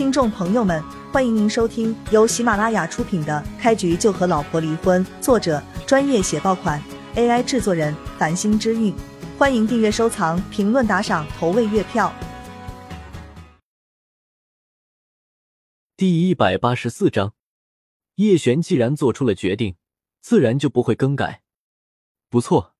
[0.00, 6.82] 听众朋友们，欢迎您收听由喜马拉雅出品的《开局就和老婆离婚》，作者专业写爆款
[7.16, 8.94] ，AI 制作人繁星之韵。
[9.36, 12.10] 欢迎订阅、收藏、评论、打赏、投喂月票。
[15.98, 17.34] 第一百八十四章，
[18.14, 19.76] 叶璇既然做出了决定，
[20.22, 21.42] 自然就不会更改。
[22.30, 22.74] 不错，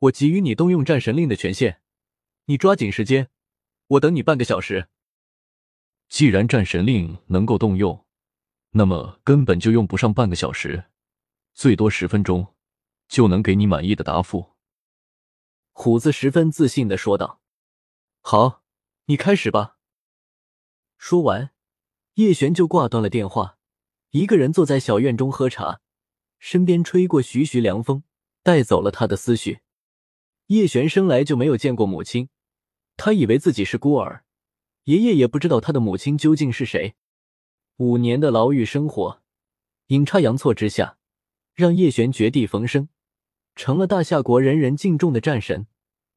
[0.00, 1.78] 我给予你动用战神令的权限，
[2.46, 3.28] 你抓紧时间，
[3.86, 4.88] 我等你半个小时。
[6.08, 8.04] 既然战神令能够动用，
[8.70, 10.84] 那么根本就用不上半个小时，
[11.54, 12.54] 最多十分钟
[13.08, 14.54] 就能给你满意的答复。
[15.72, 17.40] 虎子十分自信的说道
[18.20, 18.62] ：“好，
[19.04, 19.76] 你开始吧。”
[20.98, 21.50] 说完，
[22.14, 23.58] 叶璇就挂断了电话，
[24.10, 25.80] 一个人坐在小院中喝茶，
[26.38, 28.02] 身边吹过徐徐凉风，
[28.42, 29.60] 带走了他的思绪。
[30.46, 32.30] 叶璇生来就没有见过母亲，
[32.96, 34.24] 他以为自己是孤儿。
[34.88, 36.94] 爷爷也不知道他的母亲究竟是谁。
[37.76, 39.22] 五年的牢狱生活，
[39.88, 40.96] 阴差阳错之下，
[41.52, 42.88] 让叶璇绝地逢生，
[43.54, 45.66] 成了大夏国人人敬重的战神。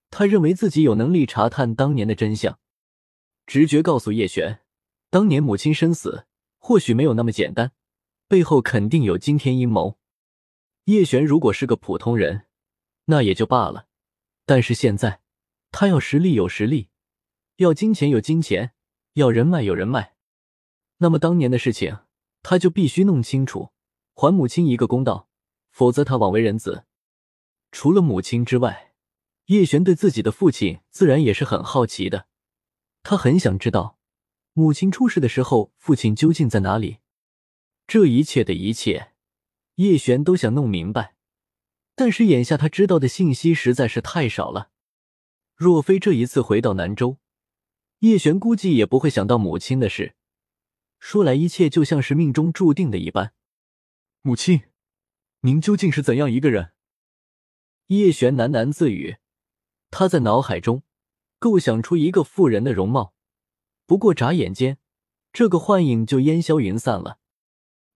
[0.09, 2.59] 他认为自己有能力查探当年的真相。
[3.45, 4.61] 直觉告诉叶璇，
[5.09, 6.25] 当年母亲生死
[6.57, 7.73] 或许没有那么简单，
[8.29, 9.99] 背后肯定有惊天阴谋。
[10.85, 12.45] 叶璇如果是个普通人，
[13.03, 13.87] 那也就罢了，
[14.45, 15.19] 但是现在，
[15.71, 16.87] 他要实力有实力。
[17.61, 18.73] 要金钱有金钱，
[19.13, 20.15] 要人脉有人脉，
[20.97, 21.99] 那么当年的事情
[22.41, 23.69] 他就必须弄清楚，
[24.15, 25.29] 还母亲一个公道，
[25.69, 26.85] 否则他枉为人子。
[27.71, 28.95] 除了母亲之外，
[29.45, 32.25] 叶璇对自己的父亲自然也是很好奇的，
[33.03, 33.99] 他很想知道
[34.53, 36.97] 母亲出事的时候，父亲究竟在哪里。
[37.85, 39.11] 这一切的一切，
[39.75, 41.13] 叶璇都想弄明白，
[41.93, 44.71] 但是眼下他知道的信息实在是太少了。
[45.55, 47.17] 若非这一次回到南州，
[48.01, 50.15] 叶璇估计也不会想到母亲的事，
[50.97, 53.33] 说来一切就像是命中注定的一般。
[54.23, 54.63] 母亲，
[55.41, 56.71] 您究竟是怎样一个人？
[57.87, 59.17] 叶璇喃喃自语，
[59.91, 60.81] 他在脑海中
[61.37, 63.13] 构想出一个妇人的容貌，
[63.85, 64.79] 不过眨眼间，
[65.31, 67.19] 这个幻影就烟消云散了。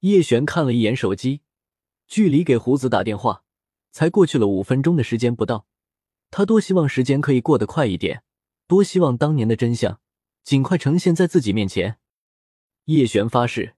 [0.02, 1.42] 叶璇看了一眼手机，
[2.06, 3.44] 距离给胡子打电话
[3.92, 5.66] 才过去了五分钟的时间不到，
[6.30, 8.22] 他多希望时间可以过得快一点。
[8.68, 10.02] 多希望当年的真相
[10.46, 11.98] 尽快呈现在自己面前。
[12.86, 13.74] 叶璇发誓，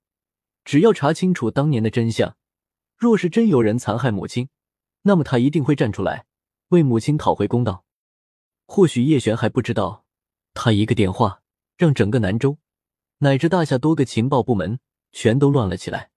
[0.65, 2.35] 只要查清楚当年的真相，
[2.97, 4.49] 若是真有人残害母亲，
[5.03, 6.25] 那么他一定会站出来
[6.67, 7.85] 为母亲讨回公道。
[8.65, 10.03] 或许叶璇还不知道，
[10.53, 11.41] 他一个电话
[11.77, 12.57] 让整个南州
[13.19, 14.81] 乃至大夏多个情报部门
[15.13, 16.11] 全都乱了起来。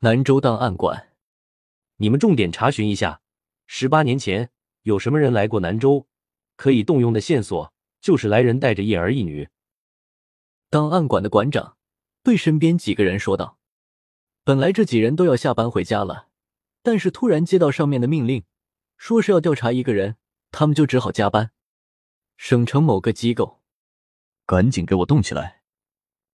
[0.00, 1.14] 南州档案馆，
[1.96, 3.22] 你们重点查询一下，
[3.66, 4.50] 十八年前
[4.82, 6.06] 有什么人来过南州，
[6.56, 7.72] 可以动用的线索。
[8.02, 9.48] 就是来人带着一儿一女。
[10.72, 11.76] 档案馆的馆长
[12.22, 13.58] 对身边几个人说道
[14.42, 16.28] ：“本来这几人都要下班回家了，
[16.82, 18.44] 但是突然接到上面的命令，
[18.96, 20.16] 说是要调查一个人，
[20.50, 21.50] 他们就只好加班。
[22.38, 23.60] 省城某个机构，
[24.46, 25.62] 赶紧给我动起来！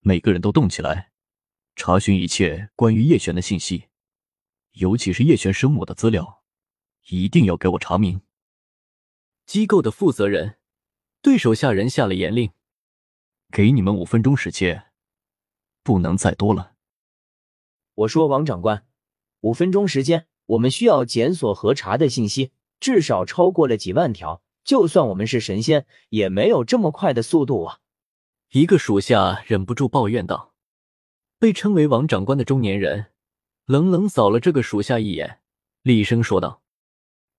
[0.03, 1.11] 每个人都动起来，
[1.75, 3.89] 查询一切关于叶璇的信息，
[4.75, 6.45] 尤其是叶璇生母的资料，
[7.09, 8.23] 一定要给我查明。”
[9.47, 10.59] 机构的负责人。
[11.21, 12.53] 对手下人下了严令，
[13.51, 14.87] 给你们五分钟时间，
[15.83, 16.73] 不能再多了。
[17.95, 18.87] 我说，王长官，
[19.41, 27.81] 五分钟时间，我们需要检索核查的信息至少超过了几万条，就算我们是神仙，也没有这么快的速度啊！
[28.51, 30.55] 一个属下忍不住抱怨道。
[31.39, 33.13] 被称为王长官的中年人
[33.65, 35.41] 冷冷扫了这个属下一眼，
[35.83, 36.63] 厉声说道：“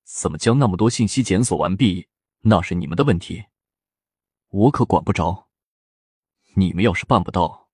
[0.05, 2.07] 怎么将那么多信息检索完毕？
[2.43, 3.45] 那是你们的问题。”
[4.49, 5.48] 我可管不着，
[6.59, 7.69] 你们要是办不到，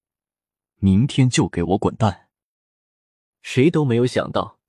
[0.75, 2.29] 明天就给我滚蛋！
[3.41, 4.59] 谁都没有想到，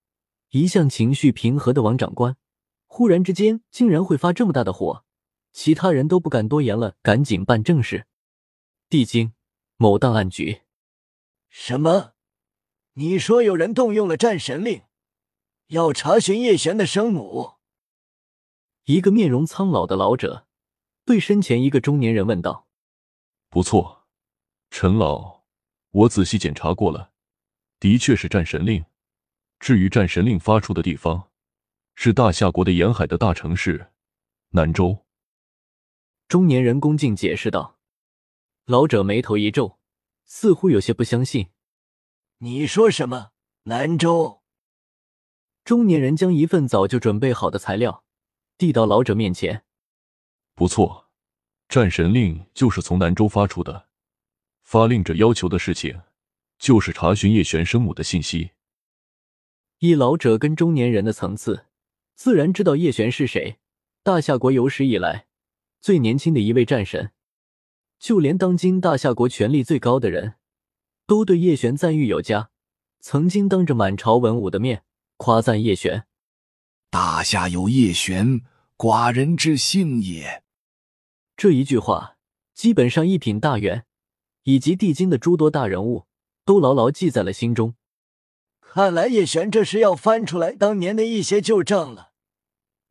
[0.52, 2.38] 一向情绪平和的王长官，
[2.86, 5.04] 忽然之间竟然会发这么大的火。
[5.52, 8.06] 其他人都不敢多言了，赶紧办正事。
[8.88, 9.34] 地京
[9.76, 10.62] 某档案局，
[11.50, 12.14] 什么？
[12.94, 14.84] 你说有人动用了战神令，
[15.66, 17.56] 要查询叶璇的生母？
[18.84, 20.46] 一个面容苍老的老者。
[21.04, 22.66] 对身前一个中年人问道
[23.48, 24.05] ：“不错，
[24.70, 25.44] 陈老，
[25.90, 27.12] 我仔细检查过了，
[27.80, 28.84] 的确是战神令。
[29.58, 31.30] 至于战神令发出的地方，
[31.94, 33.92] 是大夏国的沿海的大城市
[34.50, 35.06] 南州。”
[36.28, 37.78] 中年人恭敬解释道。
[38.66, 39.78] 老者眉头一皱，
[40.24, 41.50] 似乎有些不相信
[42.38, 43.30] ：“你说什么？
[43.62, 44.42] 南州？”
[45.64, 48.04] 中年人将一份早就准备好的材料
[48.58, 49.64] 递到老者面前。
[50.54, 51.08] 不错，
[51.68, 53.88] 战神令就是从南州发出的。
[54.66, 56.02] 发令者要求的事情，
[56.58, 58.50] 就是查询叶璇生母的信息。
[59.78, 61.66] 一老者跟中年人的层次，
[62.16, 63.58] 自然知道叶璇是谁。
[64.02, 65.26] 大夏国有史以来
[65.80, 67.12] 最年轻的一位战神，
[68.00, 70.34] 就连当今大夏国权力最高的人，
[71.06, 72.50] 都对叶璇赞誉有加，
[72.98, 74.82] 曾经当着满朝文武的面
[75.16, 76.08] 夸赞叶璇
[76.90, 78.42] ：“大夏有叶璇，
[78.76, 80.42] 寡人之幸也。”
[81.36, 82.16] 这一句话，
[82.52, 83.85] 基本上一品大员
[84.46, 86.06] 以及帝京的诸多大人物
[86.44, 87.74] 都牢牢记在了心中。
[88.60, 92.12] 看来叶璇这是要翻出来当年的一些旧账了。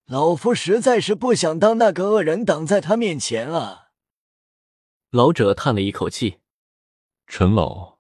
[0.06, 3.92] 老夫实在是不想当那个恶人挡在他面前啊！
[5.12, 6.40] 老者叹了一口气
[7.26, 8.00] ：“陈老，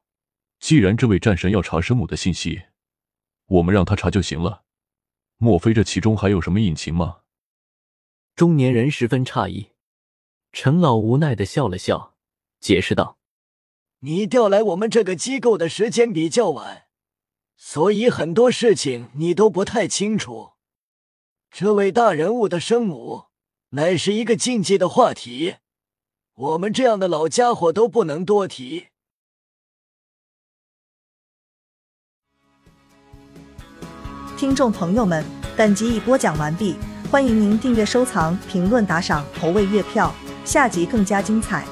[0.59, 2.63] 既然这位战神要查生母的信息，
[3.45, 4.63] 我们让他查就行了。
[5.37, 7.21] 莫非这其中还有什么隐情吗？”
[8.35, 9.71] 中年人十分诧异。
[10.51, 12.15] 陈老无奈的笑了笑，
[12.59, 13.14] 解释道
[13.99, 16.83] ：“你调来我们这个机构的时间比较晚，
[17.55, 20.51] 所以很多事情你都不太清楚。
[21.49, 23.25] 这位大人物的生母
[23.69, 25.55] 乃是一个禁忌的话题，
[26.35, 28.87] 我们这样的老家伙都不能多提。”
[34.37, 35.25] 听众朋友们，
[35.55, 36.75] 本集已播讲完毕，
[37.09, 40.13] 欢迎您订阅、收藏、评论、打赏、投喂月票。
[40.43, 41.65] 下集更加精彩。